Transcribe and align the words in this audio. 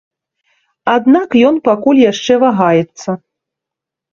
Аднак 0.93 1.29
ён 1.49 1.55
пакуль 1.67 2.01
яшчэ 2.11 2.33
вагаецца. 2.45 3.09